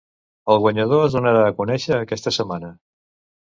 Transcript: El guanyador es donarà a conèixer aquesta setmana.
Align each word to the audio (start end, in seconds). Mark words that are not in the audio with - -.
El 0.53 0.61
guanyador 0.63 1.03
es 1.09 1.17
donarà 1.19 1.45
a 1.49 1.53
conèixer 1.61 1.95
aquesta 1.99 2.35
setmana. 2.41 2.75